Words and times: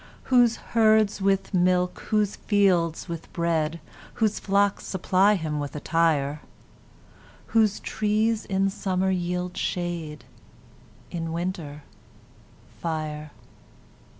Whose 0.33 0.55
herds 0.73 1.21
with 1.21 1.53
milk, 1.53 1.99
whose 2.09 2.35
fields 2.35 3.07
with 3.07 3.31
bread, 3.33 3.79
Whose 4.15 4.39
flocks 4.39 4.83
supply 4.83 5.35
him 5.35 5.59
with 5.59 5.75
attire; 5.75 6.41
Whose 7.53 7.79
trees 7.79 8.43
in 8.45 8.71
summer 8.71 9.11
yield 9.11 9.57
shade, 9.57 10.25
In 11.11 11.31
winter, 11.31 11.83
fire. 12.79 13.29